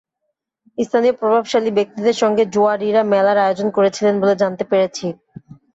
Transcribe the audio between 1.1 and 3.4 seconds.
প্রভাবশালী ব্যক্তিদের সঙ্গে জুয়াড়িরা মেলার